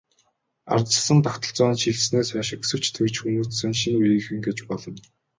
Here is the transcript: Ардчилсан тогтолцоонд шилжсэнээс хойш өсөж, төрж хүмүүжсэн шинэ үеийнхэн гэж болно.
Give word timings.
Ардчилсан 0.73 1.19
тогтолцоонд 1.25 1.77
шилжсэнээс 1.81 2.29
хойш 2.31 2.49
өсөж, 2.63 2.83
төрж 2.95 3.15
хүмүүжсэн 3.19 3.71
шинэ 3.81 3.97
үеийнхэн 4.01 4.39
гэж 4.47 4.57
болно. 4.69 4.99